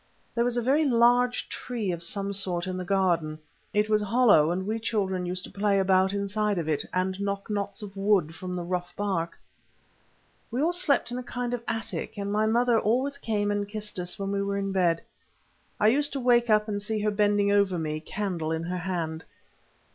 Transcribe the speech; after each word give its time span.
There 0.33 0.43
was 0.43 0.57
a 0.57 0.63
very 0.63 0.83
large 0.83 1.47
tree 1.47 1.91
of 1.91 2.01
some 2.01 2.33
sort 2.33 2.65
in 2.65 2.75
the 2.75 2.83
garden. 2.83 3.37
It 3.71 3.87
was 3.87 4.01
hollow, 4.01 4.49
and 4.49 4.65
we 4.65 4.79
children 4.79 5.27
used 5.27 5.43
to 5.43 5.51
play 5.51 5.77
about 5.79 6.11
inside 6.11 6.57
of 6.57 6.67
it, 6.67 6.83
and 6.91 7.19
knock 7.21 7.51
knots 7.51 7.83
of 7.83 7.95
wood 7.95 8.33
from 8.33 8.51
the 8.51 8.63
rough 8.63 8.95
bark. 8.95 9.37
We 10.49 10.59
all 10.59 10.73
slept 10.73 11.11
in 11.11 11.19
a 11.19 11.23
kind 11.23 11.53
of 11.53 11.61
attic, 11.67 12.17
and 12.17 12.31
my 12.31 12.47
mother 12.47 12.79
always 12.79 13.19
came 13.19 13.51
and 13.51 13.69
kissed 13.69 13.99
us 13.99 14.17
when 14.17 14.31
we 14.31 14.41
were 14.41 14.57
in 14.57 14.71
bed. 14.71 15.03
I 15.79 15.89
used 15.89 16.13
to 16.13 16.19
wake 16.19 16.49
up 16.49 16.67
and 16.67 16.81
see 16.81 17.01
her 17.01 17.11
bending 17.11 17.51
over 17.51 17.77
me, 17.77 17.97
a 17.97 17.99
candle 17.99 18.51
in 18.51 18.63
her 18.63 18.79
hand. 18.79 19.23